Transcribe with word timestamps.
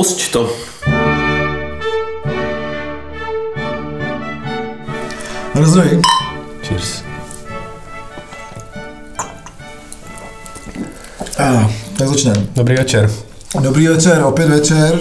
Pusť 0.00 0.32
to. 0.32 0.48
Rozumím. 5.54 6.00
Cheers. 6.64 7.04
Ah, 11.36 11.68
tak 12.00 12.08
začneme. 12.08 12.46
Dobrý 12.56 12.76
večer. 12.76 13.10
Dobrý 13.60 13.88
večer, 13.88 14.22
opět 14.24 14.48
večer. 14.48 14.98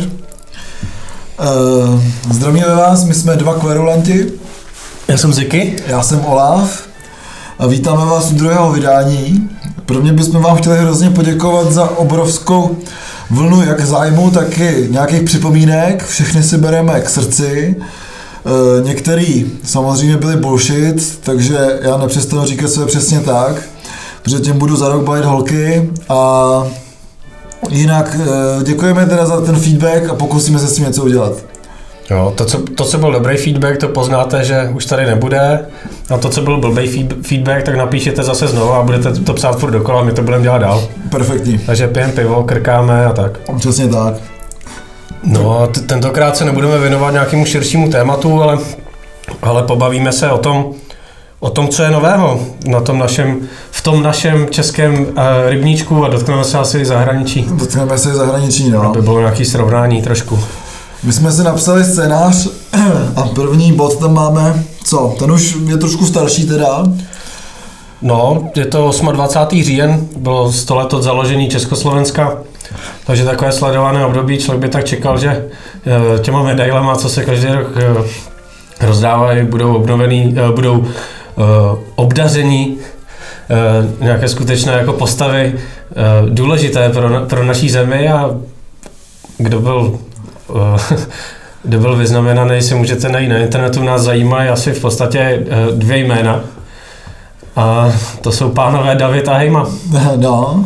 Uh, 1.39 2.03
zdravíme 2.31 2.75
vás, 2.75 3.03
my 3.03 3.13
jsme 3.13 3.35
dva 3.35 3.59
kverulanti, 3.59 4.31
Já 5.07 5.17
jsem 5.17 5.33
Ziky. 5.33 5.75
já 5.87 6.03
jsem 6.03 6.25
Olaf 6.25 6.83
a 7.59 7.67
vítáme 7.67 8.05
vás 8.05 8.31
u 8.31 8.35
druhého 8.35 8.71
vydání. 8.71 9.49
Prvně 9.85 10.13
bychom 10.13 10.41
vám 10.41 10.57
chtěli 10.57 10.79
hrozně 10.79 11.09
poděkovat 11.09 11.71
za 11.71 11.97
obrovskou 11.97 12.77
vlnu 13.29 13.61
jak 13.61 13.85
zájmu, 13.85 14.31
tak 14.31 14.57
i 14.57 14.87
nějakých 14.89 15.21
připomínek. 15.21 16.05
Všechny 16.05 16.43
si 16.43 16.57
bereme 16.57 17.01
k 17.01 17.09
srdci. 17.09 17.75
Uh, 18.43 18.87
některý 18.87 19.45
samozřejmě 19.63 20.17
byli 20.17 20.35
bullshit, 20.35 21.19
takže 21.23 21.79
já 21.81 21.97
nepřestanu 21.97 22.45
říkat, 22.45 22.71
co 22.71 22.81
je 22.81 22.87
přesně 22.87 23.19
tak, 23.19 23.55
protože 24.23 24.39
tím 24.39 24.57
budu 24.57 24.75
za 24.75 24.89
rok 24.89 25.03
bavit 25.03 25.25
holky 25.25 25.89
a 26.09 26.63
Jinak 27.69 28.17
eh, 28.19 28.63
děkujeme 28.63 29.05
teda 29.05 29.25
za 29.25 29.41
ten 29.41 29.55
feedback 29.55 30.09
a 30.09 30.15
pokusíme 30.15 30.59
se 30.59 30.67
s 30.67 30.75
tím 30.75 30.85
něco 30.85 31.03
udělat. 31.03 31.48
Jo, 32.11 32.33
to 32.35 32.45
co, 32.45 32.61
to, 32.75 32.85
co 32.85 32.97
byl 32.97 33.11
dobrý 33.11 33.37
feedback, 33.37 33.77
to 33.77 33.87
poznáte, 33.87 34.43
že 34.43 34.69
už 34.73 34.85
tady 34.85 35.05
nebude. 35.05 35.65
A 36.09 36.17
to, 36.17 36.29
co 36.29 36.41
byl 36.41 36.57
blbý 36.57 36.87
feed- 36.87 37.23
feedback, 37.23 37.63
tak 37.63 37.75
napíšete 37.75 38.23
zase 38.23 38.47
znovu 38.47 38.73
a 38.73 38.83
budete 38.83 39.11
to 39.11 39.33
psát 39.33 39.59
furt 39.59 39.71
dokola, 39.71 40.03
my 40.03 40.11
to 40.11 40.21
budeme 40.21 40.43
dělat 40.43 40.57
dál. 40.57 40.83
Perfektní. 41.11 41.57
Takže 41.65 41.87
pijeme 41.87 42.13
pivo, 42.13 42.43
krkáme 42.43 43.05
a 43.05 43.13
tak. 43.13 43.39
Přesně 43.57 43.87
tak. 43.87 44.13
No, 45.23 45.67
t- 45.67 45.81
tentokrát 45.81 46.37
se 46.37 46.45
nebudeme 46.45 46.79
věnovat 46.79 47.11
nějakému 47.11 47.45
širšímu 47.45 47.89
tématu, 47.89 48.41
ale, 48.43 48.57
ale 49.41 49.63
pobavíme 49.63 50.11
se 50.11 50.31
o 50.31 50.37
tom, 50.37 50.65
o 51.39 51.49
tom, 51.49 51.67
co 51.67 51.83
je 51.83 51.91
nového 51.91 52.39
na 52.65 52.81
tom 52.81 52.99
našem, 52.99 53.39
v 53.71 53.81
tom 53.83 54.03
našem 54.03 54.47
českém 54.49 54.93
uh, 55.01 55.07
rybníčku 55.45 56.05
a 56.05 56.07
dotkneme 56.09 56.43
se 56.43 56.57
asi 56.57 56.79
i 56.79 56.85
zahraničí. 56.85 57.47
Dotkneme 57.51 57.97
se 57.97 58.13
zahraničí, 58.13 58.69
no. 58.69 58.81
Aby 58.81 59.01
bylo 59.01 59.19
nějaké 59.19 59.45
srovnání 59.45 60.01
trošku. 60.01 60.39
My 61.03 61.13
jsme 61.13 61.31
si 61.31 61.43
napsali 61.43 61.83
scénář 61.83 62.47
a 63.15 63.21
první 63.21 63.73
bod 63.73 63.99
tam 63.99 64.13
máme, 64.13 64.63
co? 64.83 65.15
Ten 65.19 65.31
už 65.31 65.57
je 65.67 65.77
trošku 65.77 66.05
starší 66.05 66.47
teda. 66.47 66.83
No, 68.01 68.49
je 68.55 68.65
to 68.65 68.91
28. 69.11 69.63
říjen, 69.63 70.07
bylo 70.17 70.51
100 70.51 70.75
let 70.75 70.93
od 70.93 71.03
založení 71.03 71.49
Československa, 71.49 72.37
takže 73.05 73.25
takové 73.25 73.51
sledované 73.51 74.05
období, 74.05 74.37
člověk 74.37 74.61
by 74.61 74.69
tak 74.69 74.85
čekal, 74.85 75.17
že 75.17 75.29
eh, 75.29 76.19
těma 76.19 76.43
medailema, 76.43 76.95
co 76.95 77.09
se 77.09 77.25
každý 77.25 77.47
rok 77.47 77.67
eh, 77.75 78.87
rozdávají, 78.87 79.45
budou 79.45 79.75
obnovený, 79.75 80.35
eh, 80.37 80.51
budou 80.51 80.85
obdaření 81.95 82.77
nějaké 84.01 84.27
skutečné 84.27 84.73
jako 84.73 84.93
postavy 84.93 85.59
důležité 86.29 86.89
pro, 86.89 87.09
pro 87.25 87.43
naší 87.45 87.69
zemi 87.69 88.09
a 88.09 88.31
kdo 89.37 89.59
byl 89.59 89.99
kdo 91.63 91.79
byl 91.79 91.95
vyznamenaný, 91.95 92.61
si 92.61 92.75
můžete 92.75 93.09
najít 93.09 93.29
na 93.29 93.37
internetu, 93.37 93.83
nás 93.83 94.01
zajímají 94.01 94.49
asi 94.49 94.71
v 94.71 94.81
podstatě 94.81 95.45
dvě 95.75 95.97
jména. 95.97 96.41
A 97.55 97.91
to 98.21 98.31
jsou 98.31 98.49
pánové 98.49 98.95
David 98.95 99.27
a 99.27 99.33
Hejma. 99.33 99.67
No, 100.15 100.65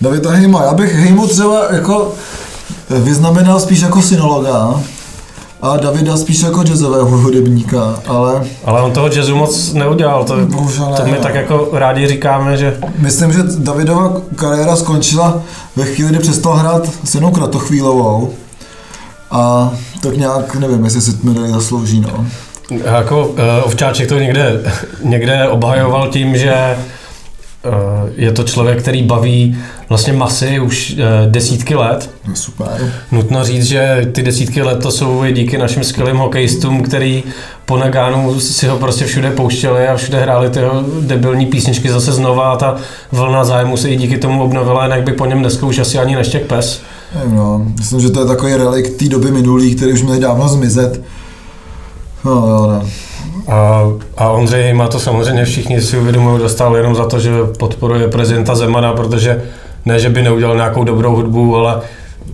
David 0.00 0.26
a 0.26 0.30
Hejma. 0.30 0.64
Já 0.64 0.74
bych 0.74 0.94
Hejmu 0.94 1.26
třeba 1.26 1.74
jako 1.74 2.12
vyznamenal 2.90 3.60
spíš 3.60 3.80
jako 3.80 4.02
synologa 4.02 4.80
a 5.62 5.76
Davida 5.76 6.16
spíš 6.16 6.40
jako 6.42 6.62
jazzového 6.62 7.18
hudebníka, 7.18 8.00
ale... 8.06 8.44
Ale 8.64 8.82
on 8.82 8.92
toho 8.92 9.08
jazzu 9.08 9.36
moc 9.36 9.72
neudělal, 9.72 10.24
to, 10.24 10.36
Bohužel 10.36 10.94
to 10.96 11.04
my 11.04 11.10
no. 11.10 11.22
tak 11.22 11.34
jako 11.34 11.68
rádi 11.72 12.08
říkáme, 12.08 12.56
že 12.56 12.76
Myslím, 12.98 13.32
že 13.32 13.38
Davidova 13.58 14.12
kariéra 14.36 14.76
skončila 14.76 15.42
ve 15.76 15.84
chvíli, 15.84 16.10
kdy 16.10 16.18
přestal 16.18 16.54
hrát 16.54 16.90
s 17.04 17.14
Janou 17.14 17.30
Kratochvílovou. 17.30 18.32
A 19.30 19.70
tak 20.02 20.16
nějak, 20.16 20.54
nevím, 20.54 20.84
jestli 20.84 21.00
si 21.00 21.10
medaili 21.22 21.52
zaslouží, 21.52 22.00
no. 22.00 22.26
jako 22.84 23.26
uh, 23.26 23.36
Ovčáček 23.62 24.08
to 24.08 24.18
někde, 24.18 24.60
někde 25.04 25.48
obhajoval 25.48 26.08
tím, 26.08 26.36
že 26.38 26.76
uh, 27.66 27.72
je 28.16 28.32
to 28.32 28.42
člověk, 28.42 28.82
který 28.82 29.02
baví 29.02 29.58
vlastně 29.88 30.12
masy 30.12 30.60
už 30.60 30.90
uh, 30.90 31.30
desítky 31.30 31.74
let. 31.74 32.10
Super. 32.34 32.92
Nutno 33.12 33.44
říct, 33.44 33.64
že 33.64 34.08
ty 34.12 34.22
desítky 34.22 34.62
let 34.62 34.82
to 34.82 34.90
jsou 34.90 35.24
i 35.24 35.32
díky 35.32 35.58
našim 35.58 35.84
skvělým 35.84 36.16
hokejistům, 36.16 36.82
který 36.82 37.24
po 37.66 37.76
Nagánu 37.76 38.40
si 38.40 38.66
ho 38.66 38.78
prostě 38.78 39.04
všude 39.04 39.30
pouštěli 39.30 39.88
a 39.88 39.96
všude 39.96 40.20
hráli 40.20 40.50
ty 40.50 40.58
jeho 40.58 40.84
debilní 41.00 41.46
písničky 41.46 41.90
zase 41.90 42.12
znova 42.12 42.52
a 42.52 42.56
ta 42.56 42.76
vlna 43.12 43.44
zájmu 43.44 43.76
se 43.76 43.88
i 43.88 43.96
díky 43.96 44.18
tomu 44.18 44.42
obnovila, 44.42 44.84
jinak 44.84 45.02
by 45.02 45.12
po 45.12 45.26
něm 45.26 45.40
dneska 45.40 45.66
už 45.66 45.78
asi 45.78 45.98
ani 45.98 46.16
neštěk 46.16 46.46
pes. 46.46 46.82
Nevím, 47.14 47.36
no. 47.36 47.66
Myslím, 47.78 48.00
že 48.00 48.10
to 48.10 48.20
je 48.20 48.26
takový 48.26 48.54
relikt 48.54 48.96
té 48.96 49.08
doby 49.08 49.30
minulý, 49.30 49.74
který 49.74 49.92
už 49.92 50.02
měli 50.02 50.20
dávno 50.20 50.48
zmizet. 50.48 51.02
No, 52.24 52.32
jo, 52.32 52.66
no. 52.72 52.82
A, 53.54 53.82
a 54.16 54.30
Ondřej 54.30 54.62
Hejma 54.62 54.88
to 54.88 55.00
samozřejmě 55.00 55.44
všichni 55.44 55.80
si 55.80 55.98
uvědomují, 55.98 56.38
dostal 56.42 56.76
jenom 56.76 56.94
za 56.94 57.06
to, 57.06 57.20
že 57.20 57.30
podporuje 57.58 58.08
prezidenta 58.08 58.54
Zemana, 58.54 58.92
protože 58.92 59.42
ne, 59.86 60.00
že 60.00 60.10
by 60.10 60.22
neudělal 60.22 60.56
nějakou 60.56 60.84
dobrou 60.84 61.16
hudbu, 61.16 61.56
ale 61.56 61.80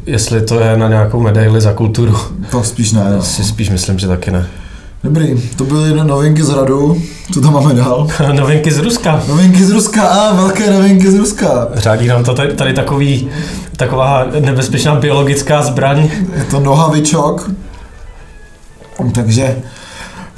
jestli 0.06 0.42
to 0.42 0.60
je 0.60 0.76
na 0.76 0.88
nějakou 0.88 1.20
medaili 1.20 1.60
za 1.60 1.72
kulturu, 1.72 2.16
To 2.50 2.62
spíš 2.64 2.92
ne, 2.92 3.12
no. 3.16 3.22
si 3.22 3.44
spíš 3.44 3.70
myslím, 3.70 3.98
že 3.98 4.08
taky 4.08 4.30
ne. 4.30 4.46
Dobrý, 5.04 5.50
to 5.56 5.64
byly 5.64 6.04
novinky 6.04 6.42
z 6.42 6.48
Radu. 6.48 7.02
Co 7.34 7.40
tam 7.40 7.52
máme 7.52 7.74
dál? 7.74 8.08
Novinky 8.32 8.70
z 8.72 8.78
Ruska. 8.78 9.22
Novinky 9.28 9.64
z 9.64 9.70
Ruska, 9.70 10.02
a 10.02 10.34
velké 10.34 10.70
novinky 10.70 11.10
z 11.10 11.14
Ruska. 11.14 11.68
Řádí 11.74 12.06
nám 12.06 12.24
to 12.24 12.34
tady, 12.34 12.52
tady 12.52 12.72
takový, 12.72 13.28
taková 13.76 14.26
nebezpečná 14.40 14.94
biologická 14.94 15.62
zbraň. 15.62 16.10
Je 16.36 16.44
to 16.44 16.60
nohavičok. 16.60 17.50
Takže, 19.14 19.56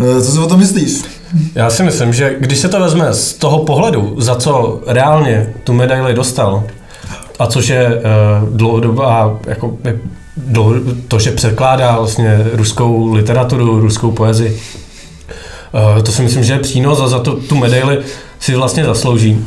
eh, 0.01 0.23
co 0.23 0.33
si 0.33 0.39
o 0.39 0.47
tom 0.47 0.59
myslíš? 0.59 1.03
Já 1.55 1.71
si 1.71 1.83
myslím, 1.83 2.13
že 2.13 2.37
když 2.41 2.59
se 2.59 2.69
to 2.69 2.81
vezme 2.81 3.13
z 3.13 3.33
toho 3.33 3.65
pohledu, 3.65 4.15
za 4.19 4.35
co 4.35 4.81
reálně 4.87 5.53
tu 5.65 5.73
medaili 5.73 6.15
dostal, 6.15 6.65
a 7.39 7.47
což 7.47 7.69
je 7.69 7.87
uh, 7.87 8.49
dlouhodobá, 8.49 9.39
jako, 9.47 9.79
je 9.85 9.99
dlouho, 10.37 10.75
to, 11.09 11.19
že 11.19 11.31
překládá 11.31 11.97
vlastně 11.97 12.47
ruskou 12.53 13.13
literaturu, 13.13 13.81
ruskou 13.81 14.11
poezii, 14.11 14.61
uh, 15.97 16.03
to 16.03 16.13
si 16.13 16.23
myslím, 16.23 16.45
že 16.45 16.53
je 16.53 16.59
přínos 16.59 17.01
a 17.01 17.09
za 17.09 17.19
to 17.19 17.37
tu 17.37 17.57
medaili 17.57 17.99
si 18.41 18.55
vlastně 18.55 18.85
zaslouží. 18.85 19.47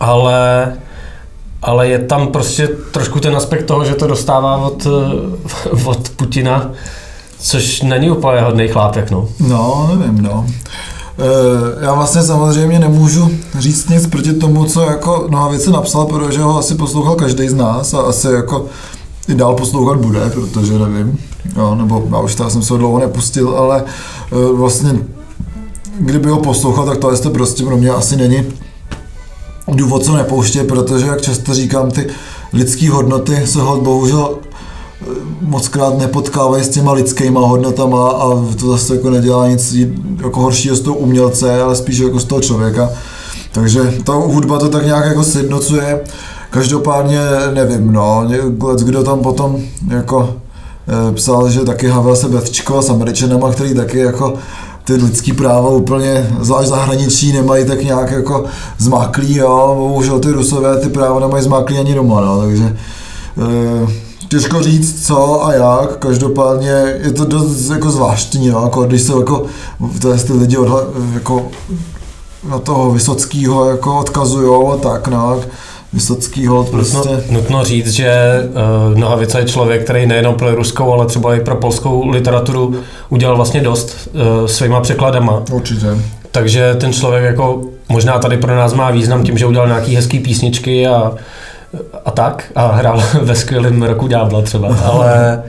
Ale 0.00 0.72
ale 1.64 1.88
je 1.88 1.98
tam 1.98 2.26
prostě 2.28 2.68
trošku 2.68 3.20
ten 3.20 3.36
aspekt 3.36 3.64
toho, 3.64 3.84
že 3.84 3.94
to 3.94 4.06
dostává 4.06 4.56
od, 4.56 4.86
eh, 4.86 5.84
od 5.84 6.08
Putina, 6.08 6.70
což 7.40 7.82
není 7.82 8.10
úplně 8.10 8.40
hodný 8.40 8.68
chlápek, 8.68 9.10
no. 9.10 9.28
No, 9.48 9.90
nevím, 9.98 10.22
no. 10.22 10.46
Eh, 11.18 11.84
Já 11.84 11.94
vlastně 11.94 12.22
samozřejmě 12.22 12.78
nemůžu 12.78 13.30
říct 13.58 13.88
nic 13.88 14.06
proti 14.06 14.32
tomu, 14.32 14.64
co 14.64 14.80
jako 14.82 15.26
Nohavice 15.30 15.70
napsal, 15.70 16.04
protože 16.06 16.40
ho 16.40 16.58
asi 16.58 16.74
poslouchal 16.74 17.14
každý 17.14 17.48
z 17.48 17.54
nás 17.54 17.94
a 17.94 17.98
asi 18.00 18.26
jako 18.26 18.66
i 19.28 19.34
dál 19.34 19.54
poslouchat 19.54 19.98
bude, 19.98 20.30
protože 20.30 20.78
nevím, 20.78 21.18
jo, 21.56 21.74
nebo 21.74 22.04
já 22.10 22.20
už 22.20 22.36
jsem 22.48 22.62
se 22.62 22.74
ho 22.74 22.78
dlouho 22.78 22.98
nepustil, 22.98 23.48
ale 23.58 23.84
eh, 24.32 24.52
vlastně 24.52 24.98
kdyby 26.00 26.28
ho 26.28 26.38
poslouchal, 26.38 26.86
tak 26.86 26.98
to 26.98 27.30
prostě 27.30 27.64
pro 27.64 27.76
mě 27.76 27.90
asi 27.90 28.16
není 28.16 28.44
důvod, 29.68 30.04
co 30.04 30.16
nepouště, 30.16 30.64
protože, 30.64 31.06
jak 31.06 31.22
často 31.22 31.54
říkám, 31.54 31.90
ty 31.90 32.06
lidské 32.52 32.90
hodnoty 32.90 33.46
se 33.46 33.60
ho 33.60 33.80
bohužel 33.80 34.30
eh, 34.30 35.04
moc 35.40 35.68
krát 35.68 35.98
nepotkávají 35.98 36.64
s 36.64 36.68
těma 36.68 36.92
lidskýma 36.92 37.40
hodnotama 37.40 38.10
a 38.10 38.30
to 38.60 38.70
zase 38.70 38.94
jako 38.94 39.10
nedělá 39.10 39.48
nic 39.48 39.76
jako 40.24 40.40
horšího 40.40 40.76
z 40.76 40.80
toho 40.80 40.96
umělce, 40.96 41.62
ale 41.62 41.76
spíš 41.76 41.98
jako 41.98 42.20
z 42.20 42.24
toho 42.24 42.40
člověka. 42.40 42.90
Takže 43.52 43.94
ta 44.04 44.12
hudba 44.12 44.58
to 44.58 44.68
tak 44.68 44.86
nějak 44.86 45.06
jako 45.06 45.24
sjednocuje. 45.24 46.00
Každopádně 46.50 47.18
nevím, 47.54 47.92
no, 47.92 48.28
kdo 48.84 49.02
tam 49.02 49.18
potom 49.18 49.62
jako 49.88 50.34
eh, 50.88 51.12
psal, 51.12 51.50
že 51.50 51.60
taky 51.60 51.88
Havel 51.88 52.16
se 52.16 52.28
betčkoval 52.28 52.82
s 52.82 52.90
Američanama, 52.90 53.52
který 53.52 53.74
taky 53.74 53.98
jako 53.98 54.34
ty 54.84 54.94
lidský 54.94 55.32
práva 55.32 55.70
úplně, 55.70 56.36
zvlášť 56.40 56.68
zahraničí, 56.68 57.32
nemají 57.32 57.64
tak 57.64 57.84
nějak 57.84 58.10
jako 58.10 58.44
zmáklý, 58.78 59.36
jo, 59.36 59.74
bohužel 59.78 60.20
ty 60.20 60.30
rusové 60.30 60.80
ty 60.80 60.88
práva 60.88 61.20
nemají 61.20 61.44
zmáklý 61.44 61.78
ani 61.78 61.94
doma, 61.94 62.20
no, 62.20 62.40
takže 62.40 62.76
eh, 63.38 63.86
těžko 64.28 64.62
říct 64.62 65.06
co 65.06 65.44
a 65.44 65.52
jak, 65.52 65.98
každopádně 65.98 66.98
je 67.02 67.12
to 67.12 67.24
dost 67.24 67.70
jako 67.70 67.90
zvláštní, 67.90 68.46
jo, 68.46 68.62
jako 68.64 68.82
když 68.82 69.02
se 69.02 69.12
jako 69.12 69.44
ty 70.26 70.32
lidi 70.32 70.56
odhla, 70.56 70.80
jako 71.14 71.46
na 72.48 72.58
toho 72.58 72.92
Vysockýho 72.92 73.70
jako 73.70 73.98
odkazujou 73.98 74.72
a 74.72 74.76
tak, 74.76 75.08
no, 75.08 75.40
Vysocký 75.94 76.46
hold 76.46 76.68
prostě. 76.68 76.96
Nutno, 76.96 77.22
nutno 77.30 77.64
říct, 77.64 77.90
že 77.90 78.40
uh, 78.90 78.98
Nohavica 78.98 79.38
je 79.38 79.44
člověk, 79.44 79.84
který 79.84 80.06
nejenom 80.06 80.34
pro 80.34 80.54
ruskou, 80.54 80.92
ale 80.92 81.06
třeba 81.06 81.34
i 81.34 81.40
pro 81.40 81.56
polskou 81.56 82.08
literaturu 82.08 82.74
udělal 83.08 83.36
vlastně 83.36 83.60
dost 83.60 84.08
uh, 84.12 84.46
svýma 84.46 84.80
překladama. 84.80 85.42
Určitě. 85.52 85.86
Takže 86.30 86.74
ten 86.74 86.92
člověk 86.92 87.24
jako 87.24 87.62
možná 87.88 88.18
tady 88.18 88.36
pro 88.36 88.56
nás 88.56 88.74
má 88.74 88.90
význam 88.90 89.24
tím, 89.24 89.38
že 89.38 89.46
udělal 89.46 89.66
nějaký 89.66 89.96
hezký 89.96 90.18
písničky 90.18 90.86
a, 90.86 91.12
a 92.04 92.10
tak 92.10 92.52
a 92.54 92.66
hrál 92.66 93.02
ve 93.22 93.34
skvělém 93.34 93.82
roku 93.82 94.06
Ďábla 94.06 94.42
třeba, 94.42 94.76
ale 94.84 95.42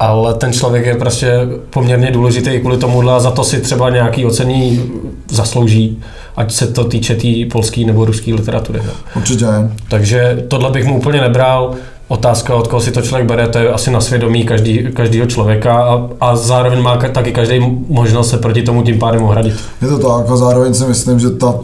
ale 0.00 0.34
ten 0.34 0.52
člověk 0.52 0.86
je 0.86 0.94
prostě 0.94 1.32
poměrně 1.70 2.10
důležitý 2.10 2.50
i 2.50 2.60
kvůli 2.60 2.78
tomu 2.78 3.10
a 3.10 3.20
za 3.20 3.30
to 3.30 3.44
si 3.44 3.60
třeba 3.60 3.90
nějaký 3.90 4.24
ocení 4.24 4.90
zaslouží, 5.30 6.02
ať 6.38 6.52
se 6.52 6.66
to 6.66 6.84
týče 6.84 7.14
té 7.14 7.20
tý 7.20 7.44
polské 7.44 7.84
nebo 7.84 8.04
ruské 8.04 8.34
literatury. 8.34 8.80
No. 8.86 8.92
Určitě. 9.16 9.46
Takže 9.88 10.44
tohle 10.48 10.70
bych 10.70 10.84
mu 10.84 10.98
úplně 10.98 11.20
nebral. 11.20 11.74
Otázka, 12.08 12.54
od 12.54 12.68
koho 12.68 12.80
si 12.80 12.90
to 12.90 13.02
člověk 13.02 13.28
bere, 13.28 13.48
to 13.48 13.58
je 13.58 13.72
asi 13.72 13.90
na 13.90 14.00
svědomí 14.00 14.44
každý, 14.44 14.88
každého 14.94 15.26
člověka 15.26 15.82
a, 15.82 16.08
a 16.20 16.36
zároveň 16.36 16.82
má 16.82 16.96
taky 16.96 17.32
každý 17.32 17.60
možnost 17.88 18.30
se 18.30 18.38
proti 18.38 18.62
tomu 18.62 18.82
tím 18.82 18.98
pádem 18.98 19.22
ohradit. 19.22 19.54
Je 19.82 19.88
to 19.88 19.98
tak 19.98 20.30
a 20.30 20.36
zároveň 20.36 20.74
si 20.74 20.84
myslím, 20.84 21.20
že 21.20 21.30
ta, 21.30 21.54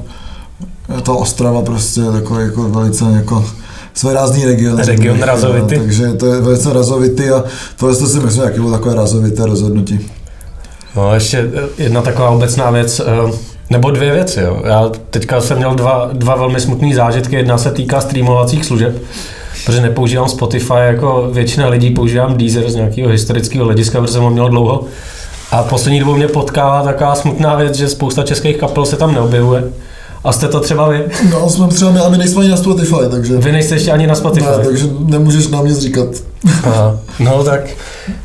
ta 1.02 1.12
Ostrava 1.12 1.62
prostě 1.62 2.00
je 2.00 2.12
takový 2.12 2.44
jako 2.44 2.62
velice 2.62 3.04
jako 3.14 3.44
rázný 4.12 4.44
region. 4.44 4.78
Region 4.78 5.22
razovity. 5.22 5.78
Takže 5.78 6.12
to 6.12 6.26
je 6.26 6.40
velice 6.40 6.72
razovity 6.72 7.30
a 7.30 7.44
tohle 7.76 7.94
si 7.94 8.20
myslím, 8.20 8.44
jaký 8.44 8.60
bylo 8.60 8.70
takové 8.70 8.94
razovité 8.94 9.46
rozhodnutí. 9.46 10.00
No 10.96 11.14
ještě 11.14 11.50
jedna 11.78 12.02
taková 12.02 12.30
obecná 12.30 12.70
věc, 12.70 13.00
eh, 13.00 13.53
nebo 13.70 13.90
dvě 13.90 14.12
věci. 14.12 14.40
Jo. 14.40 14.62
Já 14.64 14.90
teďka 15.10 15.40
jsem 15.40 15.56
měl 15.56 15.74
dva, 15.74 16.10
dva 16.12 16.36
velmi 16.36 16.60
smutné 16.60 16.94
zážitky. 16.94 17.36
Jedna 17.36 17.58
se 17.58 17.70
týká 17.70 18.00
streamovacích 18.00 18.64
služeb, 18.64 19.02
protože 19.66 19.80
nepoužívám 19.80 20.28
Spotify, 20.28 20.74
jako 20.78 21.28
většina 21.32 21.68
lidí 21.68 21.90
používám 21.90 22.36
Deezer 22.36 22.70
z 22.70 22.74
nějakého 22.74 23.10
historického 23.10 23.64
hlediska, 23.64 24.00
protože 24.00 24.12
jsem 24.12 24.22
ho 24.22 24.30
měl 24.30 24.48
dlouho. 24.48 24.84
A 25.50 25.62
poslední 25.62 26.00
dobou 26.00 26.14
mě 26.14 26.28
potkává 26.28 26.82
taková 26.82 27.14
smutná 27.14 27.54
věc, 27.54 27.74
že 27.74 27.88
spousta 27.88 28.22
českých 28.22 28.56
kapel 28.56 28.86
se 28.86 28.96
tam 28.96 29.14
neobjevuje. 29.14 29.64
A 30.24 30.32
jste 30.32 30.48
to 30.48 30.60
třeba 30.60 30.88
vy? 30.88 31.04
No, 31.30 31.50
jsme 31.50 31.68
třeba 31.68 31.90
my, 31.90 31.98
ale 32.00 32.10
my 32.10 32.18
nejsme 32.18 32.40
ani 32.40 32.50
na 32.50 32.56
Spotify, 32.56 32.94
takže... 33.10 33.36
Vy 33.36 33.52
nejste 33.52 33.74
ještě 33.74 33.92
ani 33.92 34.06
na 34.06 34.14
Spotify. 34.14 34.46
Ne, 34.58 34.64
takže 34.64 34.86
nemůžeš 34.98 35.48
nám 35.48 35.66
nic 35.66 35.78
říkat. 35.78 36.06
Aha. 36.64 36.98
No 37.20 37.44
tak 37.44 37.60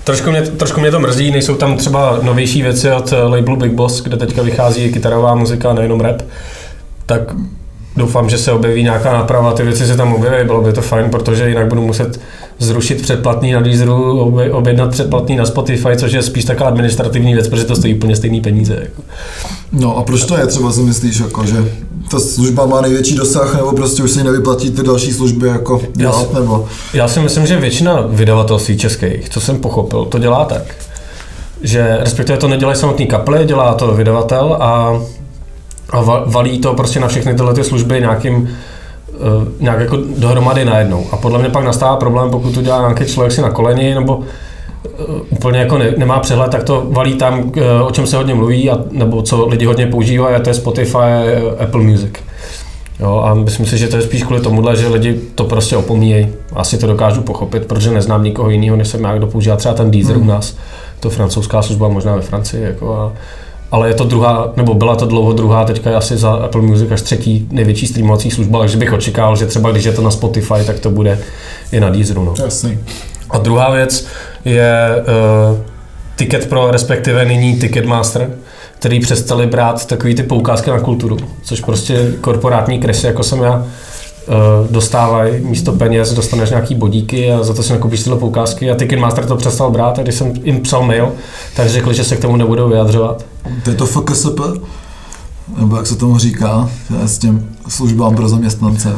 trošku 0.04 0.32
mě, 0.32 0.42
trošku 0.42 0.80
mě 0.80 0.92
to 0.92 1.00
mrzí, 1.00 1.32
nejsou 1.32 1.56
tam 1.56 1.78
třeba 1.78 2.20
novější 2.22 2.62
věci 2.62 2.92
od 2.92 3.14
labelu 3.28 3.58
Big 3.58 3.72
Boss, 3.72 4.02
kde 4.02 4.18
teďka 4.18 4.42
vychází 4.42 4.92
kytarová 4.92 5.36
muzika, 5.36 5.74
nejenom 5.74 6.02
rap. 6.02 6.22
Tak 7.06 7.22
doufám, 7.98 8.30
že 8.30 8.38
se 8.38 8.52
objeví 8.52 8.84
nějaká 8.84 9.14
náprava, 9.14 9.54
ty 9.54 9.64
věci 9.64 9.88
se 9.88 9.98
tam 9.98 10.14
objeví, 10.14 10.46
bylo 10.46 10.62
by 10.62 10.74
to 10.74 10.82
fajn, 10.82 11.10
protože 11.10 11.50
jinak 11.50 11.68
budu 11.68 11.82
muset 11.82 12.20
zrušit 12.60 13.02
předplatný 13.02 13.52
na 13.52 13.62
Deezeru, 13.62 14.20
objednat 14.52 14.92
předplatný 14.92 15.36
na 15.36 15.46
Spotify, 15.46 15.98
což 15.98 16.12
je 16.12 16.22
spíš 16.22 16.46
taková 16.46 16.70
administrativní 16.70 17.34
věc, 17.34 17.48
protože 17.48 17.66
to 17.66 17.76
stojí 17.76 17.94
úplně 17.94 18.16
stejný 18.16 18.42
peníze. 18.42 18.78
Jako. 18.82 19.02
No 19.72 19.98
a 19.98 20.04
proč 20.04 20.26
to 20.26 20.38
je 20.38 20.46
třeba 20.48 20.72
si 20.72 20.82
myslíš, 20.82 21.20
jako, 21.20 21.46
že 21.46 21.56
ta 22.10 22.20
služba 22.20 22.66
má 22.66 22.82
největší 22.82 23.16
dosah, 23.16 23.56
nebo 23.56 23.72
prostě 23.72 24.04
už 24.04 24.12
se 24.12 24.20
jí 24.20 24.26
nevyplatí 24.26 24.72
ty 24.72 24.84
další 24.84 25.14
služby 25.14 25.48
jako 25.48 25.82
dělat, 25.94 26.28
já, 26.34 26.40
nebo? 26.40 26.68
Já 26.94 27.08
si 27.08 27.20
myslím, 27.20 27.48
že 27.48 27.58
většina 27.58 28.04
vydavatelství 28.08 28.78
českých, 28.78 29.30
co 29.30 29.42
jsem 29.42 29.58
pochopil, 29.58 30.06
to 30.06 30.20
dělá 30.20 30.46
tak, 30.46 30.62
že 31.62 31.98
respektive 32.00 32.38
to 32.38 32.48
nedělají 32.48 32.78
samotný 32.78 33.08
kapely, 33.08 33.46
dělá 33.46 33.74
to 33.74 33.94
vydavatel 33.94 34.58
a, 34.60 35.02
a 35.90 36.02
valí 36.26 36.60
to 36.60 36.74
prostě 36.74 37.00
na 37.00 37.08
všechny 37.08 37.34
tyhle 37.34 37.54
ty 37.54 37.64
služby 37.64 38.00
nějakým 38.00 38.36
uh, 38.36 38.50
nějak 39.60 39.80
jako 39.80 39.98
dohromady 40.18 40.66
najednou. 40.66 41.06
A 41.12 41.18
podle 41.18 41.40
mě 41.40 41.50
pak 41.50 41.64
nastává 41.64 41.96
problém, 41.96 42.30
pokud 42.30 42.54
to 42.54 42.62
dělá 42.62 42.80
nějaký 42.80 43.06
člověk 43.06 43.32
si 43.32 43.42
na 43.42 43.50
koleni, 43.50 43.96
nebo 43.96 44.24
úplně 45.30 45.60
jako 45.60 45.78
ne, 45.78 45.94
nemá 45.98 46.20
přehled, 46.20 46.52
tak 46.52 46.64
to 46.64 46.88
valí 46.90 47.14
tam, 47.14 47.40
uh, 47.40 47.88
o 47.88 47.92
čem 47.92 48.08
se 48.08 48.18
hodně 48.18 48.36
mluví, 48.36 48.70
a, 48.70 48.78
nebo 48.92 49.22
co 49.22 49.48
lidi 49.48 49.66
hodně 49.66 49.88
používají, 49.88 50.36
a 50.36 50.40
to 50.40 50.50
je 50.50 50.54
Spotify, 50.54 50.98
Apple 51.60 51.82
Music. 51.82 52.12
Jo, 53.00 53.24
a 53.26 53.34
myslím 53.34 53.66
si, 53.66 53.78
že 53.78 53.88
to 53.88 53.96
je 53.96 54.02
spíš 54.02 54.24
kvůli 54.24 54.42
tomuhle, 54.42 54.76
že 54.76 54.88
lidi 54.88 55.20
to 55.36 55.44
prostě 55.44 55.78
opomíjejí. 55.78 56.28
Asi 56.54 56.78
to 56.78 56.88
dokážu 56.88 57.22
pochopit, 57.22 57.66
protože 57.66 57.92
neznám 57.92 58.24
nikoho 58.24 58.50
jiného, 58.50 58.76
než 58.76 58.88
jsem 58.88 59.04
já, 59.04 59.18
kdo 59.18 59.28
používá 59.28 59.56
třeba 59.56 59.74
ten 59.74 59.92
Deezer 59.92 60.16
hmm. 60.16 60.26
u 60.26 60.28
nás. 60.28 60.58
To 61.00 61.10
francouzská 61.10 61.62
služba, 61.62 61.88
možná 61.88 62.16
ve 62.16 62.22
Francii. 62.22 62.64
Jako 62.64 62.96
a, 62.96 63.14
ale 63.72 63.88
je 63.88 63.94
to 63.94 64.04
druhá, 64.04 64.54
nebo 64.56 64.74
byla 64.74 64.96
to 64.96 65.06
dlouho 65.06 65.34
druhá, 65.34 65.66
teďka 65.66 65.90
je 65.90 65.96
asi 65.96 66.18
za 66.18 66.32
Apple 66.32 66.62
Music 66.62 66.92
až 66.92 67.02
třetí 67.02 67.48
největší 67.52 67.88
streamovací 67.88 68.32
služba, 68.32 68.60
takže 68.60 68.78
bych 68.78 68.94
očekával, 68.94 69.36
že 69.36 69.46
třeba 69.46 69.72
když 69.72 69.84
je 69.84 69.92
to 69.92 70.02
na 70.02 70.12
Spotify, 70.12 70.64
tak 70.66 70.80
to 70.80 70.90
bude 70.90 71.20
i 71.72 71.80
na 71.80 71.90
Deezeru. 71.90 72.24
No. 72.24 72.34
Jasný. 72.44 72.78
A 73.30 73.38
druhá 73.38 73.72
věc 73.72 74.08
je 74.46 74.90
uh, 75.52 75.58
Ticket 76.16 76.50
Pro, 76.50 76.72
respektive 76.72 77.26
nyní 77.26 77.60
Ticketmaster, 77.60 78.30
který 78.80 79.00
přestali 79.00 79.48
brát 79.48 79.86
takový 79.86 80.16
ty 80.16 80.24
poukázky 80.24 80.70
na 80.70 80.80
kulturu, 80.80 81.18
což 81.44 81.62
prostě 81.62 82.14
korporátní 82.22 82.80
kresy, 82.80 83.08
jako 83.08 83.24
jsem 83.24 83.42
já, 83.42 83.66
Eh, 84.30 84.68
dostávají 84.72 85.46
místo 85.46 85.72
peněz, 85.72 86.14
dostaneš 86.14 86.50
nějaký 86.50 86.76
bodíky 86.76 87.32
a 87.32 87.44
za 87.44 87.54
to 87.54 87.64
si 87.64 87.74
nakoupíš 87.74 88.04
tyhle 88.04 88.20
poukázky 88.20 88.72
a 88.72 88.76
Ticketmaster 88.76 89.26
to 89.26 89.36
přestal 89.36 89.72
brát 89.72 90.00
a 90.00 90.02
když 90.02 90.16
jsem 90.16 90.34
jim 90.44 90.62
psal 90.62 90.84
mail, 90.84 91.12
tak 91.56 91.70
řekli, 91.70 91.96
že 91.96 92.04
se 92.04 92.16
k 92.16 92.20
tomu 92.20 92.36
nebudou 92.36 92.70
vyjadřovat. 92.70 93.26
To 93.64 93.70
je 93.70 93.76
to 93.76 93.86
FKSP? 93.86 94.40
Nebo 95.58 95.76
jak 95.76 95.88
se 95.88 95.96
tomu 95.96 96.18
říká, 96.18 96.70
s 97.06 97.18
těm 97.18 97.50
službám 97.68 98.16
pro 98.16 98.30
zaměstnance. 98.30 98.90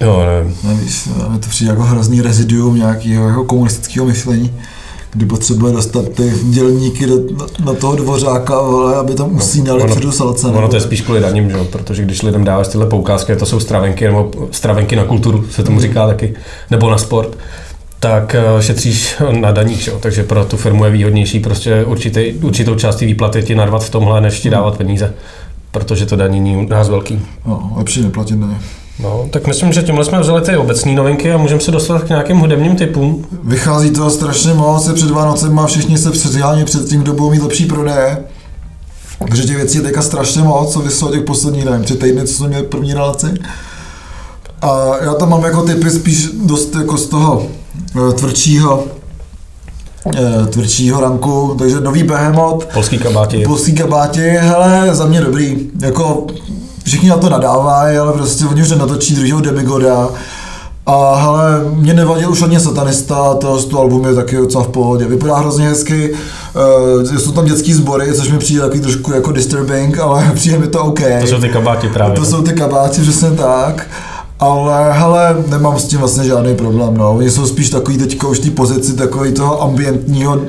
Jo, 0.00 0.26
nevím. 0.26 0.56
Nevíš, 0.64 1.08
to 1.40 1.48
přijde 1.48 1.70
jako 1.70 1.82
hrozný 1.82 2.20
reziduum 2.20 2.76
nějakého 2.76 3.28
jako 3.28 3.44
komunistického 3.44 4.06
myšlení 4.06 4.52
kdy 5.12 5.26
potřebuje 5.26 5.72
dostat 5.72 6.08
ty 6.08 6.32
dělníky 6.42 7.06
do, 7.06 7.16
na, 7.38 7.46
na 7.64 7.74
toho 7.74 7.96
dvořáka, 7.96 8.58
ale 8.58 8.96
aby 8.96 9.14
tam 9.14 9.36
usínali 9.36 9.84
no, 9.88 9.96
před 9.96 10.12
salce. 10.12 10.46
Ono 10.46 10.68
to 10.68 10.76
je 10.76 10.80
spíš 10.80 11.00
kvůli 11.00 11.20
daním, 11.20 11.50
že? 11.50 11.56
protože 11.70 12.02
když 12.02 12.22
lidem 12.22 12.44
dáváš 12.44 12.68
tyhle 12.68 12.86
poukázky, 12.86 13.36
to 13.36 13.46
jsou 13.46 13.60
stravenky, 13.60 14.06
nebo 14.06 14.30
stravenky 14.50 14.96
na 14.96 15.04
kulturu, 15.04 15.44
se 15.50 15.62
tomu 15.62 15.80
říká 15.80 16.06
taky, 16.06 16.34
nebo 16.70 16.90
na 16.90 16.98
sport, 16.98 17.38
tak 18.00 18.34
eh, 18.34 18.62
šetříš 18.62 19.16
na 19.40 19.52
daních, 19.52 19.80
že? 19.80 19.92
takže 20.00 20.22
pro 20.22 20.44
tu 20.44 20.56
firmu 20.56 20.84
je 20.84 20.90
výhodnější 20.90 21.40
prostě 21.40 21.84
určitý, 21.84 22.32
určitou 22.42 22.74
část 22.74 23.00
výplaty 23.00 23.42
ti 23.42 23.54
narvat 23.54 23.84
v 23.84 23.90
tomhle, 23.90 24.20
než 24.20 24.40
ti 24.40 24.50
dávat 24.50 24.76
peníze, 24.76 25.14
protože 25.70 26.06
to 26.06 26.16
daní 26.16 26.56
u 26.56 26.68
nás 26.68 26.88
velký. 26.88 27.20
No, 27.46 27.72
lepší 27.76 28.02
neplatit 28.02 28.38
daně. 28.38 28.56
No, 29.02 29.28
tak 29.30 29.46
myslím, 29.46 29.72
že 29.72 29.82
tímhle 29.82 30.04
jsme 30.04 30.20
vzali 30.20 30.42
ty 30.42 30.56
obecné 30.56 30.92
novinky 30.92 31.32
a 31.32 31.36
můžeme 31.36 31.60
se 31.60 31.70
dostat 31.70 32.02
k 32.02 32.08
nějakým 32.08 32.38
hudebním 32.38 32.76
typům. 32.76 33.26
Vychází 33.44 33.90
to 33.90 34.10
strašně 34.10 34.54
moc, 34.54 34.84
se 34.84 34.94
před 34.94 35.10
Vánocem 35.10 35.58
a 35.58 35.66
všichni 35.66 35.98
se 35.98 36.10
předřádně 36.10 36.64
před 36.64 36.88
tím, 36.88 37.02
kdo 37.02 37.12
budou 37.12 37.30
mít 37.30 37.42
lepší 37.42 37.66
prodeje. 37.66 38.24
Takže 39.28 39.42
těch 39.42 39.56
věcí 39.56 39.78
je 39.78 39.82
teďka 39.82 40.02
strašně 40.02 40.42
moc, 40.42 40.72
co 40.72 40.80
vyslo 40.80 41.10
těch 41.10 41.22
posledních, 41.22 41.64
nevím, 41.64 41.84
tři 41.84 41.96
týdny, 41.96 42.26
co 42.26 42.34
jsme 42.34 42.48
měli 42.48 42.62
první 42.62 42.94
relaci. 42.94 43.26
A 44.62 44.90
já 45.02 45.14
tam 45.14 45.30
mám 45.30 45.44
jako 45.44 45.62
typy 45.62 45.90
spíš 45.90 46.28
dost 46.46 46.74
jako 46.74 46.96
z 46.96 47.06
toho 47.06 47.46
eh, 47.96 48.12
tvrdšího, 48.12 48.84
eh, 50.16 50.46
tvrdšího 50.46 51.00
ranku, 51.00 51.56
takže 51.58 51.80
nový 51.80 52.02
Behemoth. 52.02 52.66
Polský 52.72 52.98
kabáti. 52.98 53.42
Polský 53.44 53.72
kabáti, 53.72 54.20
hele, 54.20 54.94
za 54.94 55.06
mě 55.06 55.20
dobrý. 55.20 55.58
Jako 55.80 56.26
všichni 56.84 57.08
na 57.08 57.16
to 57.16 57.28
nadávají, 57.28 57.96
ale 57.98 58.12
prostě 58.12 58.44
oni 58.46 58.62
už 58.62 58.70
natočí 58.70 59.14
druhého 59.14 59.40
Demigoda. 59.40 60.08
A 60.86 61.14
hele, 61.14 61.64
mě 61.74 61.94
nevadil 61.94 62.30
už 62.30 62.42
ani 62.42 62.60
satanista, 62.60 63.34
to, 63.34 63.62
to 63.62 63.78
album 63.78 64.06
je 64.06 64.14
taky 64.14 64.36
docela 64.36 64.64
v 64.64 64.68
pohodě. 64.68 65.04
Vypadá 65.04 65.36
hrozně 65.36 65.68
hezky, 65.68 66.12
uh, 66.12 67.16
jsou 67.18 67.32
tam 67.32 67.44
dětský 67.44 67.74
sbory, 67.74 68.12
což 68.12 68.30
mi 68.30 68.38
přijde 68.38 68.60
taky 68.60 68.80
trošku 68.80 69.12
jako 69.12 69.32
disturbing, 69.32 69.98
ale 69.98 70.30
přijde 70.34 70.58
mi 70.58 70.66
to 70.66 70.84
OK. 70.84 71.00
To 71.20 71.26
jsou 71.26 71.40
ty 71.40 71.48
kabáti 71.48 71.88
právě. 71.88 72.16
To 72.16 72.24
jsou 72.24 72.42
ty 72.42 72.52
kabáti, 72.52 73.00
přesně 73.00 73.30
tak. 73.30 73.86
Ale 74.40 74.92
hele, 74.92 75.36
nemám 75.46 75.78
s 75.78 75.84
tím 75.84 75.98
vlastně 75.98 76.24
žádný 76.24 76.54
problém, 76.54 76.96
no. 76.96 77.12
Oni 77.12 77.30
jsou 77.30 77.46
spíš 77.46 77.70
takový 77.70 77.98
teďka 77.98 78.28
už 78.28 78.38
té 78.38 78.50
pozici 78.50 78.96
takový 78.96 79.32
toho 79.32 79.62
ambientního 79.62 80.40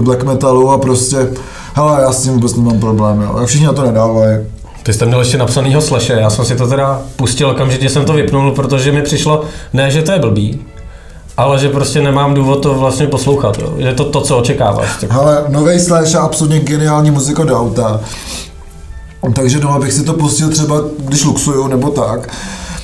black 0.00 0.24
metalu 0.24 0.70
a 0.70 0.78
prostě, 0.78 1.28
hele, 1.74 2.00
já 2.02 2.12
s 2.12 2.22
tím 2.22 2.32
vůbec 2.32 2.56
nemám 2.56 2.80
problém, 2.80 3.20
jo. 3.20 3.36
Jak 3.38 3.48
všichni 3.48 3.66
na 3.66 3.72
to 3.72 3.82
nedávají. 3.82 4.38
Ty 4.84 4.92
jste 4.92 5.06
měl 5.06 5.18
ještě 5.18 5.38
napsanýho 5.38 5.80
slashe, 5.80 6.12
já 6.12 6.30
jsem 6.30 6.44
si 6.44 6.56
to 6.56 6.68
teda 6.68 7.02
pustil, 7.16 7.50
okamžitě 7.50 7.88
jsem 7.88 8.04
to 8.04 8.12
vypnul, 8.12 8.52
protože 8.52 8.92
mi 8.92 9.02
přišlo, 9.02 9.44
ne, 9.72 9.90
že 9.90 10.02
to 10.02 10.12
je 10.12 10.18
blbý, 10.18 10.60
ale 11.36 11.58
že 11.58 11.68
prostě 11.68 12.02
nemám 12.02 12.34
důvod 12.34 12.62
to 12.62 12.74
vlastně 12.74 13.06
poslouchat, 13.06 13.58
jo. 13.58 13.74
je 13.76 13.94
to 13.94 14.04
to, 14.04 14.20
co 14.20 14.38
očekáváš. 14.38 15.04
Ale 15.10 15.44
nový 15.48 15.80
slash 15.80 16.14
a 16.14 16.20
absolutně 16.20 16.60
geniální 16.60 17.10
muzika 17.10 17.44
do 17.44 17.60
auta. 17.60 18.00
Takže 19.34 19.58
doma 19.58 19.78
bych 19.78 19.92
si 19.92 20.04
to 20.04 20.12
pustil 20.12 20.48
třeba, 20.48 20.76
když 20.98 21.24
luxuju 21.24 21.66
nebo 21.68 21.90
tak. 21.90 22.34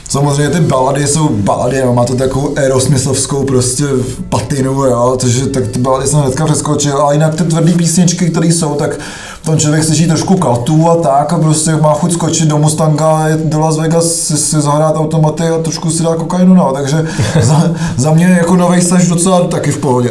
Samozřejmě 0.08 0.48
ty 0.48 0.60
balady 0.60 1.06
jsou 1.06 1.28
balady, 1.28 1.82
no, 1.84 1.94
má 1.94 2.04
to 2.04 2.14
takovou 2.14 2.58
aerosmithovskou 2.58 3.44
prostě 3.44 3.84
patinu, 4.28 4.84
jo, 4.84 5.16
takže 5.20 5.46
tak 5.46 5.68
ty 5.68 5.78
balady 5.78 6.06
jsem 6.06 6.20
hnedka 6.20 6.44
přeskočil, 6.44 6.96
ale 6.96 7.14
jinak 7.14 7.34
ty 7.34 7.44
tvrdý 7.44 7.72
písničky, 7.72 8.30
které 8.30 8.46
jsou, 8.46 8.74
tak 8.74 8.98
tam 9.44 9.58
člověk 9.58 9.84
slyší 9.84 10.06
trošku 10.06 10.36
kaltu 10.36 10.90
a 10.90 10.96
tak 10.96 11.32
a 11.32 11.38
prostě 11.38 11.76
má 11.76 11.94
chuť 11.94 12.12
skočit 12.12 12.48
do 12.48 12.58
Mustanga 12.58 13.26
do 13.44 13.60
Las 13.60 13.76
Vegas 13.76 14.14
si, 14.14 14.36
si 14.36 14.60
zahrát 14.60 14.96
automaty 14.96 15.42
a 15.42 15.58
trošku 15.58 15.90
si 15.90 16.02
dá 16.02 16.14
kokainu, 16.14 16.54
no, 16.54 16.72
takže 16.72 17.06
za, 17.40 17.70
za 17.96 18.10
mě 18.10 18.26
jako 18.26 18.56
nový 18.56 18.80
staž 18.80 19.08
docela 19.08 19.40
taky 19.40 19.70
v 19.72 19.78
pohodě. 19.78 20.10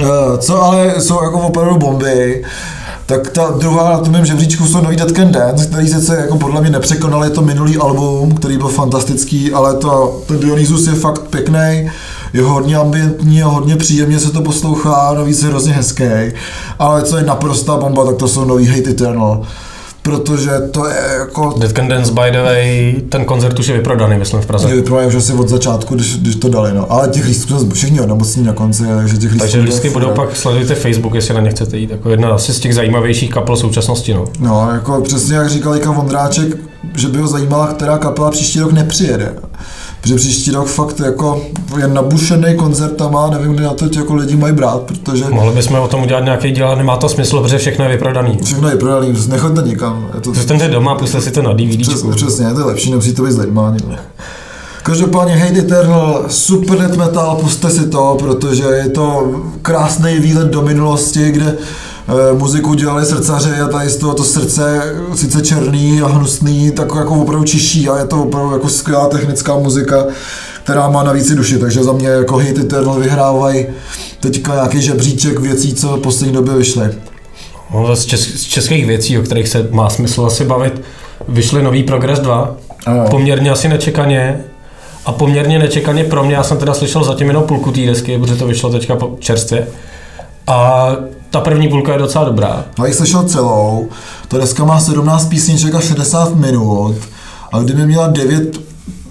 Eh, 0.00 0.38
co 0.38 0.62
ale 0.62 0.94
jsou 0.98 1.22
jako 1.22 1.40
opravdu 1.40 1.78
bomby, 1.78 2.44
tak 3.06 3.30
ta 3.30 3.50
druhá 3.50 3.90
na 3.90 3.98
tom 3.98 4.12
mém 4.12 4.26
žebříčku 4.26 4.66
jsou 4.66 4.80
nový 4.80 4.96
Dead 4.96 5.10
Can 5.10 5.32
Dance, 5.32 5.66
který 5.66 5.88
sice 5.88 6.16
jako 6.16 6.36
podle 6.36 6.60
mě 6.60 6.70
nepřekonal, 6.70 7.24
je 7.24 7.30
to 7.30 7.42
minulý 7.42 7.76
album, 7.76 8.34
který 8.34 8.58
byl 8.58 8.68
fantastický, 8.68 9.52
ale 9.52 9.74
to, 9.74 10.22
ten 10.26 10.38
Dionysus 10.38 10.86
je 10.86 10.94
fakt 10.94 11.22
pěkný, 11.22 11.90
je 12.34 12.42
hodně 12.42 12.76
ambientní 12.76 13.42
a 13.42 13.46
hodně 13.46 13.76
příjemně 13.76 14.20
se 14.20 14.32
to 14.32 14.42
poslouchá, 14.42 15.14
navíc 15.14 15.42
je 15.42 15.48
hrozně 15.48 15.72
hezký, 15.72 16.04
ale 16.78 17.02
co 17.02 17.16
je 17.16 17.22
naprostá 17.22 17.76
bomba, 17.76 18.04
tak 18.04 18.16
to 18.16 18.28
jsou 18.28 18.44
nový 18.44 18.66
Hate 18.66 18.90
Eternal 18.90 19.42
protože 20.04 20.50
to 20.70 20.86
je 20.86 20.96
jako... 21.18 21.54
Dead 21.58 21.72
Can 21.72 21.88
Dance, 21.88 22.12
by 22.12 22.30
the 22.30 22.38
way, 22.38 22.94
ten 23.08 23.24
koncert 23.24 23.58
už 23.58 23.66
je 23.66 23.76
vyprodaný, 23.76 24.18
myslím, 24.18 24.40
v 24.40 24.46
Praze. 24.46 24.68
Je 24.68 24.74
vyprodaný 24.74 25.08
už 25.08 25.14
asi 25.14 25.32
od 25.32 25.48
začátku, 25.48 25.94
když, 25.94 26.16
když 26.16 26.36
to 26.36 26.48
dali, 26.48 26.74
no. 26.74 26.92
Ale 26.92 27.08
těch 27.08 27.24
lístků 27.24 27.58
jsou 27.58 27.70
všichni 27.70 28.00
onemocní 28.00 28.42
na 28.42 28.52
konci, 28.52 28.82
takže 28.96 29.16
těch 29.16 29.32
lístků... 29.32 29.38
Takže 29.38 29.60
lístky 29.60 29.90
budou 29.90 30.10
pak, 30.10 30.36
sledujte 30.36 30.74
Facebook, 30.74 31.14
jestli 31.14 31.34
na 31.34 31.40
ně 31.40 31.50
chcete 31.50 31.76
jít, 31.76 31.90
jako 31.90 32.10
jedna 32.10 32.28
asi 32.28 32.52
z 32.52 32.60
těch 32.60 32.74
zajímavějších 32.74 33.30
kapel 33.30 33.56
současnosti, 33.56 34.14
no. 34.14 34.24
No, 34.40 34.70
jako 34.72 35.00
přesně 35.00 35.36
jak 35.36 35.50
říkal 35.50 35.74
Jika 35.74 35.90
Vondráček, 35.90 36.56
že 36.96 37.08
by 37.08 37.18
ho 37.18 37.26
zajímala, 37.26 37.66
která 37.66 37.98
kapela 37.98 38.30
příští 38.30 38.60
rok 38.60 38.72
nepřijede. 38.72 39.34
Protože 40.04 40.16
příští 40.16 40.50
rok 40.50 40.66
fakt 40.66 41.00
jako 41.00 41.42
je 41.78 41.88
nabušený 41.88 42.56
koncert 42.56 43.00
a 43.00 43.08
má, 43.08 43.30
nevím, 43.30 43.52
kde 43.52 43.64
na 43.64 43.74
to 43.74 43.84
jako 43.96 44.14
lidi 44.14 44.36
mají 44.36 44.54
brát, 44.54 44.82
protože... 44.82 45.24
Mohli 45.30 45.54
bychom 45.54 45.80
o 45.80 45.88
tom 45.88 46.02
udělat 46.02 46.24
nějaký 46.24 46.50
díl, 46.50 46.76
nemá 46.76 46.96
to 46.96 47.08
smysl, 47.08 47.40
protože 47.40 47.58
všechno 47.58 47.84
je 47.84 47.90
vyprodaný. 47.90 48.38
Všechno 48.44 48.68
je 48.68 48.74
vyprodaný, 48.74 49.14
nechoďte 49.28 49.62
nikam. 49.62 50.08
Je 50.14 50.20
to... 50.20 50.34
Zůstaňte 50.34 50.68
doma, 50.68 50.94
puste 50.94 51.20
si 51.20 51.30
to 51.30 51.42
na 51.42 51.52
DVD. 51.52 51.80
Přes, 51.80 52.02
přesně, 52.16 52.54
to 52.54 52.60
je 52.60 52.66
lepší, 52.66 52.90
nemusíte 52.90 53.22
být 53.22 53.32
s 53.32 53.38
lidma. 53.38 53.74
Každopádně 54.82 55.36
Hate 55.36 55.58
Eternal, 55.58 56.24
super 56.28 56.78
death 56.78 56.96
metal, 56.96 57.36
puste 57.36 57.70
si 57.70 57.86
to, 57.86 58.16
protože 58.18 58.64
je 58.64 58.88
to 58.88 59.34
krásný 59.62 60.18
výlet 60.18 60.48
do 60.48 60.62
minulosti, 60.62 61.30
kde 61.30 61.56
muziku 62.38 62.74
dělali 62.74 63.06
srdcaři 63.06 63.50
a 63.50 63.68
tady 63.68 63.90
z 63.90 63.96
toho 63.96 64.14
to 64.14 64.24
srdce 64.24 64.82
sice 65.14 65.42
černý 65.42 66.02
a 66.02 66.06
hnusný, 66.06 66.70
tak 66.70 66.88
jako 66.96 67.14
opravdu 67.14 67.44
čiší 67.44 67.88
a 67.88 67.98
je 67.98 68.04
to 68.04 68.22
opravdu 68.22 68.52
jako 68.52 68.68
skvělá 68.68 69.08
technická 69.08 69.56
muzika, 69.56 70.04
která 70.62 70.88
má 70.88 71.02
navíc 71.02 71.30
i 71.30 71.34
duši, 71.34 71.58
takže 71.58 71.84
za 71.84 71.92
mě 71.92 72.08
jako 72.08 72.36
Hate 72.36 72.60
Eternal 72.60 73.00
vyhrávají 73.00 73.66
teďka 74.20 74.54
nějaký 74.54 74.82
žebříček 74.82 75.40
věcí, 75.40 75.74
co 75.74 75.96
v 75.96 76.00
poslední 76.00 76.34
době 76.34 76.54
vyšly. 76.54 76.90
No, 77.74 77.96
z, 77.96 78.06
čes- 78.06 78.36
z 78.36 78.42
českých 78.42 78.86
věcí, 78.86 79.18
o 79.18 79.22
kterých 79.22 79.48
se 79.48 79.68
má 79.70 79.90
smysl 79.90 80.26
asi 80.26 80.44
bavit, 80.44 80.82
vyšly 81.28 81.62
nový 81.62 81.82
Progress 81.82 82.18
2, 82.18 82.56
ano. 82.86 83.06
poměrně 83.10 83.50
asi 83.50 83.68
nečekaně, 83.68 84.44
a 85.06 85.12
poměrně 85.12 85.58
nečekaně 85.58 86.04
pro 86.04 86.24
mě, 86.24 86.34
já 86.34 86.42
jsem 86.42 86.58
teda 86.58 86.74
slyšel 86.74 87.04
zatím 87.04 87.28
jenom 87.28 87.42
půlku 87.42 87.70
té 87.70 87.80
desky, 87.80 88.18
protože 88.18 88.36
to 88.36 88.46
vyšlo 88.46 88.70
teďka 88.70 88.98
čerstvě. 89.18 89.66
A 90.46 90.90
ta 91.34 91.40
první 91.40 91.68
půlka 91.68 91.92
je 91.92 91.98
docela 91.98 92.24
dobrá. 92.24 92.64
No, 92.78 92.86
jich 92.86 92.94
slyšel 92.94 93.22
celou. 93.22 93.88
Ta 94.28 94.38
deska 94.38 94.64
má 94.64 94.80
17 94.80 95.26
písniček 95.28 95.74
a 95.74 95.80
60 95.80 96.34
minut. 96.34 96.96
A 97.52 97.58
kdyby 97.58 97.86
měla 97.86 98.06
9, 98.06 98.60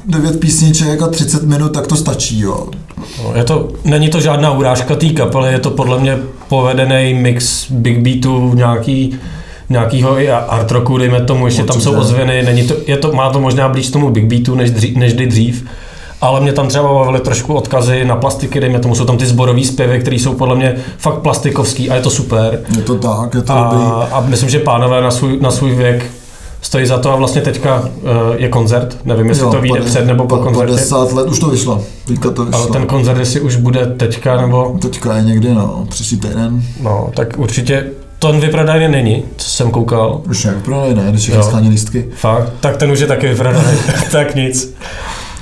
9 0.05 0.39
písniček 0.39 1.01
a 1.01 1.07
30 1.07 1.43
minut, 1.43 1.69
tak 1.69 1.87
to 1.87 1.95
stačí, 1.95 2.39
jo. 2.39 2.67
No, 3.23 3.35
je 3.35 3.43
to, 3.43 3.69
není 3.83 4.09
to 4.09 4.19
žádná 4.19 4.51
urážka 4.51 4.95
té 4.95 5.09
kapely, 5.09 5.51
je 5.51 5.59
to 5.59 5.69
podle 5.69 5.99
mě 5.99 6.17
povedený 6.49 7.13
mix 7.13 7.71
big 7.71 7.99
beatů, 7.99 8.53
nějaký 8.53 9.19
nějakýho 9.69 10.19
i 10.19 10.31
art 10.31 10.71
rocku, 10.71 10.97
dejme 10.97 11.21
tomu, 11.21 11.45
ještě 11.45 11.61
Určitě. 11.61 11.73
tam 11.73 11.81
jsou 11.81 11.99
ozvěny, 11.99 12.43
není 12.43 12.67
to, 12.67 12.75
je 12.87 12.97
to, 12.97 13.13
má 13.13 13.29
to 13.29 13.39
možná 13.39 13.69
blíž 13.69 13.89
tomu 13.89 14.09
big 14.09 14.25
beatu 14.25 14.55
než, 14.55 14.71
dřív, 14.71 14.95
než 14.97 15.13
dřív, 15.13 15.65
ale 16.23 16.41
mě 16.41 16.53
tam 16.53 16.67
třeba 16.67 16.93
bavily 16.93 17.19
trošku 17.19 17.53
odkazy 17.53 18.05
na 18.05 18.15
plastiky, 18.15 18.59
dejme 18.59 18.79
tomu, 18.79 18.95
jsou 18.95 19.05
tam 19.05 19.17
ty 19.17 19.25
zborové 19.25 19.63
zpěvy, 19.63 19.99
které 19.99 20.15
jsou 20.15 20.33
podle 20.33 20.55
mě 20.55 20.75
fakt 20.97 21.19
plastikovský 21.19 21.89
a 21.89 21.95
je 21.95 22.01
to 22.01 22.09
super. 22.09 22.59
Je 22.77 22.81
to 22.81 22.95
tak, 22.95 23.33
je 23.33 23.41
to 23.41 23.53
a, 23.53 23.63
dobrý. 23.63 23.85
A 24.11 24.21
myslím, 24.21 24.49
že 24.49 24.59
pánové 24.59 25.01
na 25.01 25.11
svůj, 25.11 25.37
na 25.41 25.51
svůj 25.51 25.71
věk 25.71 26.05
stojí 26.61 26.85
za 26.85 26.97
to 26.97 27.11
a 27.11 27.15
vlastně 27.15 27.41
teďka 27.41 27.79
uh, 27.79 27.89
je 28.35 28.49
koncert, 28.49 28.97
nevím, 29.05 29.29
jestli 29.29 29.43
jo, 29.43 29.51
to 29.51 29.61
vyjde 29.61 29.81
před 29.81 30.05
nebo 30.05 30.27
po 30.27 30.37
koncertě. 30.37 30.73
50 30.73 31.11
let 31.11 31.27
už 31.27 31.39
to 31.39 31.47
vyšlo, 31.47 31.83
teďka 32.07 32.31
to 32.31 32.45
vyšlo. 32.45 32.61
Ale 32.61 32.71
ten 32.71 32.85
koncert, 32.85 33.17
jestli 33.17 33.41
už 33.41 33.55
bude 33.55 33.85
teďka 33.85 34.41
nebo... 34.41 34.77
Teďka 34.81 35.15
je 35.15 35.23
někdy, 35.23 35.53
no, 35.53 35.85
příští 35.89 36.17
týden. 36.17 36.63
No, 36.81 37.09
tak 37.15 37.27
určitě 37.37 37.85
ten 38.19 38.39
vyprodaný 38.39 38.87
není, 38.87 39.23
co 39.37 39.49
jsem 39.49 39.71
koukal. 39.71 40.21
Už 40.29 40.45
je 40.45 40.51
vyprodaný, 40.51 40.93
ne, 40.93 41.11
když 41.11 41.27
je 41.27 41.39
lístky. 41.69 42.09
Fakt, 42.15 42.53
tak 42.59 42.77
ten 42.77 42.91
už 42.91 42.99
je 42.99 43.07
taky 43.07 43.27
vyprodaný, 43.27 43.77
tak 44.11 44.35
nic. 44.35 44.75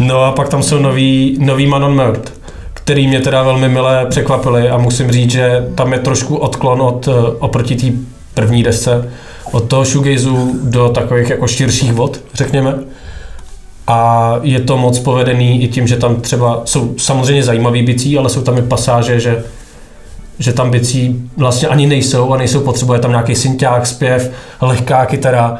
No 0.02 0.24
a 0.24 0.32
pak 0.32 0.50
tam 0.50 0.64
jsou 0.64 0.80
nový, 0.80 1.38
nový 1.40 1.68
Manon 1.68 2.06
Murt, 2.06 2.34
který 2.74 3.08
mě 3.08 3.20
teda 3.20 3.44
velmi 3.44 3.70
milé 3.70 4.06
překvapili 4.10 4.70
a 4.70 4.78
musím 4.78 5.12
říct, 5.12 5.32
že 5.32 5.68
tam 5.76 5.94
je 5.94 6.00
trošku 6.00 6.36
odklon 6.36 6.82
od, 6.82 7.08
eh, 7.08 7.12
oproti 7.40 7.76
té 7.76 7.98
první 8.34 8.64
desce, 8.64 9.12
od 9.52 9.60
toho 9.60 9.86
shoegazu 9.86 10.60
do 10.64 10.90
takových 10.90 11.30
jako 11.30 11.48
širších 11.48 11.94
vod, 11.94 12.20
řekněme. 12.34 12.76
A 13.88 14.34
je 14.42 14.60
to 14.60 14.78
moc 14.78 15.00
povedený 15.00 15.64
i 15.64 15.68
tím, 15.68 15.88
že 15.88 15.98
tam 15.98 16.16
třeba 16.16 16.62
jsou 16.66 16.96
samozřejmě 16.98 17.44
zajímavý 17.44 17.84
bicí, 17.84 18.18
ale 18.18 18.30
jsou 18.30 18.42
tam 18.42 18.58
i 18.58 18.62
pasáže, 18.62 19.20
že 19.20 19.44
že 20.40 20.54
tam 20.54 20.72
bicí 20.72 21.30
vlastně 21.38 21.68
ani 21.68 21.88
nejsou 21.88 22.34
a 22.34 22.38
nejsou 22.38 22.60
potřeba, 22.60 22.96
je 22.96 23.02
tam 23.02 23.12
nějaký 23.12 23.36
synťák, 23.36 23.86
zpěv, 23.86 24.32
lehká 24.62 25.06
kytara 25.06 25.60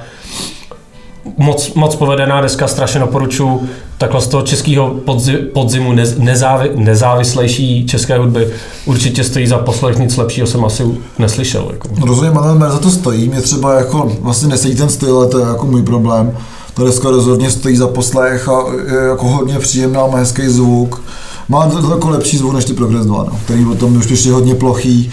moc, 1.38 1.74
moc 1.74 1.96
povedená 1.96 2.42
deska, 2.42 2.68
strašně 2.68 3.00
doporučuji. 3.00 3.70
Takhle 3.98 4.22
z 4.22 4.28
toho 4.28 4.44
českého 4.44 4.90
podzi, 4.90 5.34
podzimu 5.34 5.94
nez, 5.94 6.18
nezávi, 6.18 6.72
nezávislejší 6.76 7.86
české 7.86 8.18
hudby 8.18 8.48
určitě 8.86 9.24
stojí 9.24 9.48
za 9.48 9.58
poslech, 9.58 9.98
nic 9.98 10.18
lepšího 10.18 10.48
jsem 10.48 10.66
asi 10.66 10.84
neslyšel. 11.20 11.68
Jako. 11.72 11.88
Rozumím, 12.06 12.38
ale 12.38 12.72
za 12.72 12.80
to 12.80 12.90
stojí, 12.90 13.30
mě 13.30 13.42
třeba 13.42 13.74
jako 13.74 14.12
vlastně 14.20 14.48
nesedí 14.48 14.76
ten 14.76 14.90
styl, 14.90 15.18
ale 15.18 15.28
to 15.28 15.40
je 15.40 15.46
jako 15.46 15.66
můj 15.66 15.84
problém. 15.84 16.38
Ta 16.74 16.84
deska 16.84 17.10
rozhodně 17.10 17.52
stojí 17.52 17.76
za 17.76 17.88
poslech 17.88 18.50
a 18.50 18.64
je 18.88 19.10
jako 19.10 19.28
hodně 19.28 19.60
příjemná, 19.60 20.08
má 20.08 20.18
hezký 20.18 20.48
zvuk. 20.48 21.02
Má 21.50 21.72
jako 21.90 22.10
lepší 22.10 22.38
zvuk 22.38 22.54
než 22.54 22.66
ty 22.66 22.74
Progress 22.74 23.06
2, 23.06 23.18
no, 23.24 23.40
který 23.46 23.66
potom 23.66 23.98
už 23.98 24.10
ještě 24.10 24.32
hodně 24.32 24.56
plochý 24.56 25.12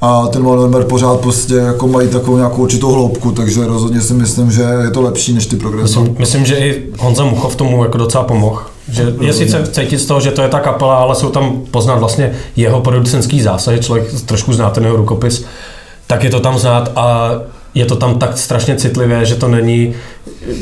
a 0.00 0.26
ten 0.26 0.42
Malmberg 0.42 0.86
pořád 0.86 1.20
prostě 1.20 1.54
jako 1.54 1.86
mají 1.86 2.08
takovou 2.08 2.36
nějakou 2.36 2.62
určitou 2.62 2.92
hloubku, 2.92 3.32
takže 3.32 3.66
rozhodně 3.66 4.00
si 4.00 4.14
myslím, 4.14 4.50
že 4.50 4.62
je 4.62 4.90
to 4.90 5.02
lepší 5.02 5.32
než 5.32 5.46
ty 5.46 5.56
progresy. 5.56 5.98
Myslím, 5.98 6.16
myslím, 6.18 6.46
že 6.46 6.56
i 6.56 6.82
Honza 6.98 7.24
Muchov 7.24 7.56
tomu 7.56 7.84
jako 7.84 7.98
docela 7.98 8.24
pomohl. 8.24 8.62
Že 8.88 9.14
je 9.20 9.32
sice 9.32 9.66
cítit 9.66 9.98
z 9.98 10.06
toho, 10.06 10.20
že 10.20 10.30
to 10.30 10.42
je 10.42 10.48
ta 10.48 10.60
kapela, 10.60 10.96
ale 10.96 11.14
jsou 11.14 11.30
tam 11.30 11.62
poznat 11.70 11.94
vlastně 11.94 12.32
jeho 12.56 12.80
producentský 12.80 13.42
zásah, 13.42 13.80
člověk 13.80 14.22
trošku 14.26 14.52
zná 14.52 14.70
ten 14.70 14.84
jeho 14.84 14.96
rukopis, 14.96 15.44
tak 16.06 16.24
je 16.24 16.30
to 16.30 16.40
tam 16.40 16.58
znát 16.58 16.92
a 16.96 17.30
je 17.74 17.84
to 17.84 17.96
tam 17.96 18.18
tak 18.18 18.38
strašně 18.38 18.76
citlivé, 18.76 19.24
že 19.24 19.34
to 19.34 19.48
není, 19.48 19.94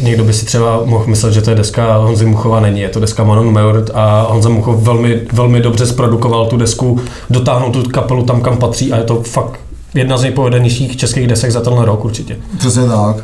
někdo 0.03 0.25
by 0.25 0.33
si 0.33 0.47
třeba 0.47 0.81
mohl 0.85 1.07
myslet, 1.07 1.33
že 1.33 1.43
to 1.43 1.50
je 1.50 1.57
deska 1.57 1.97
Honzy 1.97 2.27
Muchova, 2.27 2.61
není, 2.61 2.81
je 2.81 2.88
to 2.88 3.00
deska 3.00 3.25
Manon 3.25 3.53
Meurt 3.53 3.91
a 3.95 4.27
Honza 4.31 4.49
Muchov 4.49 4.83
velmi, 4.83 5.21
velmi 5.33 5.61
dobře 5.61 5.87
zprodukoval 5.87 6.47
tu 6.47 6.57
desku, 6.57 7.00
dotáhnul 7.31 7.73
tu 7.73 7.83
kapelu 7.83 8.23
tam, 8.23 8.41
kam 8.41 8.57
patří 8.57 8.93
a 8.93 8.97
je 8.97 9.05
to 9.05 9.23
fakt 9.23 9.61
jedna 9.95 10.17
z 10.17 10.23
nejpovedenějších 10.23 10.97
českých 10.97 11.27
desek 11.27 11.50
za 11.50 11.61
tenhle 11.61 11.85
rok 11.85 12.05
určitě. 12.05 12.37
Přesně 12.59 12.87
tak. 12.87 13.17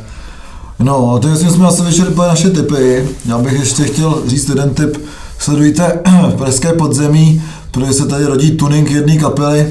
No, 0.79 1.19
to 1.19 1.29
jestli 1.29 1.50
jsme 1.50 1.67
asi 1.67 1.83
vyčerpali 1.83 2.29
naše 2.29 2.50
typy. 2.50 3.09
Já 3.29 3.38
bych 3.38 3.53
ještě 3.53 3.85
chtěl 3.85 4.23
říct 4.26 4.49
jeden 4.49 4.71
tip. 4.71 4.97
Sledujte 5.38 6.00
Pražské 6.38 6.73
podzemí, 6.73 7.43
protože 7.71 7.93
se 7.93 8.07
tady 8.07 8.25
rodí 8.25 8.50
tuning 8.50 8.91
jedné 8.91 9.17
kapely, 9.17 9.67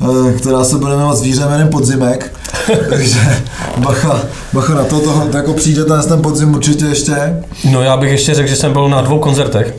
Eh, 0.00 0.32
která 0.32 0.64
se 0.64 0.78
bude 0.78 0.92
jmenovat 0.92 1.16
zvíře 1.16 1.44
jménem 1.46 1.68
Podzimek. 1.68 2.34
Takže 2.90 3.20
bacha, 3.76 4.20
bacha 4.52 4.74
na 4.74 4.84
to, 4.84 5.00
to, 5.00 5.28
to 5.30 5.36
jako 5.36 5.52
přijde 5.52 5.84
ten, 5.84 6.02
ten 6.08 6.22
podzim 6.22 6.54
určitě 6.54 6.84
ještě. 6.84 7.14
No 7.70 7.82
já 7.82 7.96
bych 7.96 8.10
ještě 8.10 8.34
řekl, 8.34 8.48
že 8.48 8.56
jsem 8.56 8.72
byl 8.72 8.88
na 8.88 9.00
dvou 9.00 9.18
koncertech. 9.18 9.74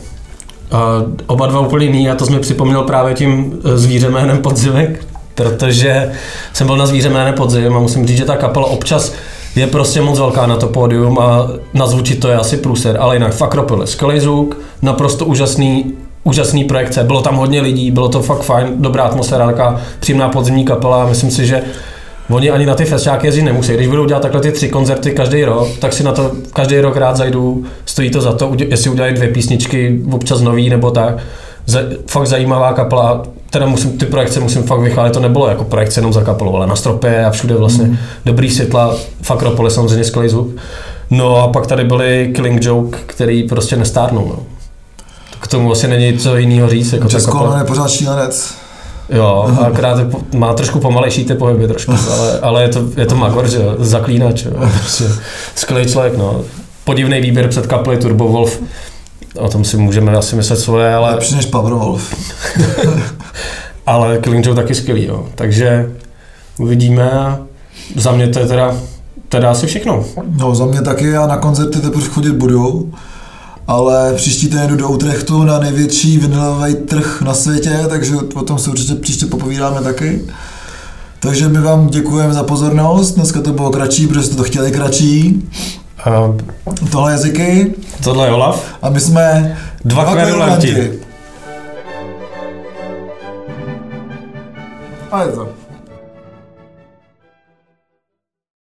A 0.70 1.02
oba 1.26 1.46
dva 1.46 1.60
úplně 1.60 1.86
jiný 1.86 2.10
a 2.10 2.14
to 2.14 2.26
jsme 2.26 2.38
připomněl 2.38 2.82
právě 2.82 3.14
tím 3.14 3.60
eh, 3.64 3.78
zvíře 3.78 4.08
jménem 4.08 4.38
Podzimek, 4.38 5.04
protože 5.34 6.12
jsem 6.52 6.66
byl 6.66 6.76
na 6.76 6.86
zvíře 6.86 7.08
jménem 7.08 7.34
Podzim 7.34 7.76
a 7.76 7.78
musím 7.78 8.06
říct, 8.06 8.18
že 8.18 8.24
ta 8.24 8.36
kapela 8.36 8.66
občas 8.66 9.12
je 9.56 9.66
prostě 9.66 10.02
moc 10.02 10.18
velká 10.18 10.46
na 10.46 10.56
to 10.56 10.66
pódium 10.66 11.18
a 11.18 11.48
nazvučit 11.74 12.20
to 12.20 12.28
je 12.28 12.36
asi 12.36 12.56
průser, 12.56 12.96
ale 13.00 13.16
jinak 13.16 13.34
fakt 13.34 13.54
ropili. 13.54 13.86
Skvělý 13.86 14.20
zvuk, 14.20 14.56
naprosto 14.82 15.24
úžasný 15.24 15.92
úžasný 16.24 16.64
projekce, 16.64 17.04
bylo 17.04 17.22
tam 17.22 17.36
hodně 17.36 17.60
lidí, 17.60 17.90
bylo 17.90 18.08
to 18.08 18.22
fakt 18.22 18.42
fajn, 18.42 18.68
dobrá 18.76 19.04
atmosféra, 19.04 19.46
taková 19.46 19.80
příjemná 20.00 20.28
podzimní 20.28 20.64
kapela, 20.64 21.06
myslím 21.06 21.30
si, 21.30 21.46
že 21.46 21.62
Oni 22.30 22.50
ani 22.50 22.66
na 22.66 22.74
ty 22.74 22.84
festiáky 22.84 23.26
jezdit 23.26 23.42
nemusí. 23.42 23.74
Když 23.74 23.88
budou 23.88 24.04
dělat 24.04 24.22
takhle 24.22 24.40
ty 24.40 24.52
tři 24.52 24.68
koncerty 24.68 25.10
každý 25.10 25.44
rok, 25.44 25.68
tak 25.78 25.92
si 25.92 26.02
na 26.02 26.12
to 26.12 26.32
každý 26.52 26.80
rok 26.80 26.96
rád 26.96 27.16
zajdu. 27.16 27.64
Stojí 27.84 28.10
to 28.10 28.20
za 28.20 28.32
to, 28.32 28.52
jestli 28.58 28.90
udělají 28.90 29.14
dvě 29.14 29.28
písničky, 29.28 30.00
občas 30.12 30.40
nový 30.40 30.70
nebo 30.70 30.90
tak. 30.90 31.16
Za, 31.66 31.80
fakt 32.06 32.26
zajímavá 32.26 32.72
kapela. 32.72 33.22
Teda 33.50 33.66
musím, 33.66 33.98
ty 33.98 34.06
projekce 34.06 34.40
musím 34.40 34.62
fakt 34.62 34.80
vychválit, 34.80 35.12
to 35.12 35.20
nebylo 35.20 35.48
jako 35.48 35.64
projekce 35.64 36.00
jenom 36.00 36.12
za 36.12 36.22
kapelou, 36.22 36.56
ale 36.56 36.66
na 36.66 36.76
stropě 36.76 37.24
a 37.24 37.30
všude 37.30 37.54
vlastně 37.54 37.84
mm. 37.84 37.96
dobrý 38.24 38.50
světla, 38.50 38.94
v 39.22 39.30
Akropoli 39.30 39.70
samozřejmě 39.70 40.04
skvělý 40.04 40.28
zvuk. 40.28 40.48
No 41.10 41.36
a 41.36 41.48
pak 41.48 41.66
tady 41.66 41.84
byly 41.84 42.32
Killing 42.34 42.64
Joke, 42.64 42.98
který 43.06 43.42
prostě 43.42 43.76
nestárnou. 43.76 44.28
No. 44.28 44.38
K 45.40 45.46
tomu 45.46 45.72
asi 45.72 45.88
není 45.88 46.18
co 46.18 46.36
jiného 46.36 46.68
říct. 46.68 46.92
Jako 46.92 47.08
Česko 47.08 47.32
kapela. 47.32 47.58
je 47.58 47.64
pořád 47.64 47.90
šílenec. 47.90 48.57
Jo, 49.10 49.56
akorát 49.66 49.98
má 50.34 50.54
trošku 50.54 50.80
pomalejší 50.80 51.24
ty 51.24 51.34
pohyby 51.34 51.68
trošku, 51.68 51.92
ale, 52.12 52.40
ale 52.40 52.62
je 52.62 52.68
to, 52.68 52.84
je 52.96 53.06
to 53.06 53.16
Magor, 53.16 53.48
že 53.48 53.58
zaklínač, 53.78 54.44
jo, 54.44 54.52
prostě 54.78 55.04
skvělý 55.54 55.86
člověk, 55.86 56.16
no. 56.16 56.40
Podivný 56.84 57.20
výběr 57.20 57.48
před 57.48 57.66
kapely 57.66 57.96
Turbo 57.96 58.28
Wolf, 58.28 58.60
o 59.38 59.48
tom 59.48 59.64
si 59.64 59.76
můžeme 59.76 60.12
asi 60.12 60.36
myslet 60.36 60.56
svoje, 60.56 60.94
ale, 60.94 61.10
Lepší 61.10 61.34
než 61.34 61.46
Powerwolf. 61.46 62.14
ale 63.86 64.18
Killing 64.18 64.46
Joe 64.46 64.56
taky 64.56 64.74
skvělý, 64.74 65.06
jo. 65.06 65.26
Takže 65.34 65.90
uvidíme 66.58 67.10
a 67.10 67.40
za 67.96 68.12
mě 68.12 68.28
to 68.28 68.38
je 68.38 68.46
teda, 68.46 68.76
teda 69.28 69.50
asi 69.50 69.66
všechno. 69.66 70.04
No, 70.38 70.54
za 70.54 70.66
mě 70.66 70.82
taky, 70.82 71.06
já 71.06 71.26
na 71.26 71.36
koncerty 71.36 71.80
teprve 71.80 72.08
chodit 72.08 72.32
budu, 72.32 72.92
ale 73.68 74.14
příští 74.14 74.46
týden 74.48 74.68
jdu 74.68 74.76
do 74.76 74.88
Utrechtu 74.88 75.44
na 75.44 75.58
největší 75.58 76.18
vinilový 76.18 76.74
trh 76.74 77.22
na 77.22 77.34
světě, 77.34 77.84
takže 77.88 78.16
o 78.34 78.42
tom 78.42 78.58
se 78.58 78.70
určitě 78.70 78.94
příště 78.94 79.26
popovídáme 79.26 79.80
taky. 79.82 80.22
Takže 81.20 81.48
my 81.48 81.60
vám 81.60 81.86
děkujeme 81.86 82.34
za 82.34 82.42
pozornost, 82.42 83.10
dneska 83.12 83.40
to 83.40 83.52
bylo 83.52 83.70
kratší, 83.70 84.06
protože 84.06 84.22
jste 84.22 84.36
to 84.36 84.42
chtěli 84.44 84.72
kratší. 84.72 85.48
A 86.04 86.34
Tohle 86.90 87.12
jazyky 87.12 87.74
tohle 88.04 88.26
je 88.26 88.32
Olaf. 88.32 88.64
a 88.82 88.90
my 88.90 89.00
jsme 89.00 89.56
Dva 89.84 90.04
kverulanti. 90.04 90.92
A 95.10 95.22
je 95.22 95.28
to. 95.32 95.57